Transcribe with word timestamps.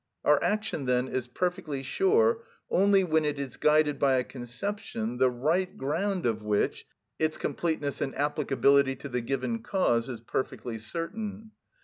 Our 0.25 0.43
action 0.43 0.85
then 0.87 1.07
is 1.09 1.27
perfectly 1.27 1.83
sure 1.83 2.43
only 2.71 3.03
when 3.03 3.23
it 3.23 3.37
is 3.37 3.55
guided 3.57 3.99
by 3.99 4.15
a 4.15 4.23
conception 4.23 5.17
the 5.19 5.29
right 5.29 5.77
ground 5.77 6.25
of 6.25 6.41
which, 6.41 6.87
its 7.19 7.37
completeness, 7.37 8.01
and 8.01 8.15
applicability 8.15 8.95
to 8.95 9.09
the 9.09 9.21
given 9.21 9.61
cause 9.61 10.09
is 10.09 10.19
perfectly 10.19 10.79
certain. 10.79 11.51